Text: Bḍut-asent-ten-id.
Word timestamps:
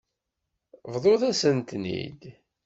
Bḍut-asent-ten-id. 0.93 2.21